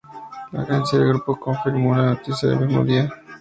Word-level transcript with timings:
La 0.53 0.63
agencia 0.63 0.97
del 0.97 1.09
grupo 1.09 1.39
confirmó 1.39 1.95
la 1.95 2.05
noticia 2.05 2.49
el 2.53 2.65
mismo 2.65 2.83
día. 2.83 3.07